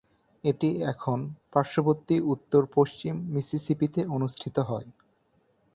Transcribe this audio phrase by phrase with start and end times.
[0.43, 1.19] এটি এখন
[1.51, 4.87] পার্শ্ববর্তী উত্তর-পশ্চিম মিসিসিপিতে অনুষ্ঠিত হয়।